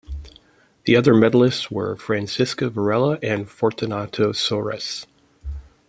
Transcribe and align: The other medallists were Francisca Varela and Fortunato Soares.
The 0.85 0.95
other 0.95 1.13
medallists 1.13 1.69
were 1.69 1.95
Francisca 1.95 2.71
Varela 2.71 3.19
and 3.21 3.47
Fortunato 3.47 4.31
Soares. 4.31 5.05